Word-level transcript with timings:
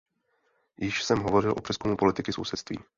Již 0.79 1.03
jsem 1.03 1.19
hovořil 1.23 1.51
o 1.57 1.61
přezkumu 1.61 1.97
politiky 1.97 2.33
sousedství. 2.33 2.77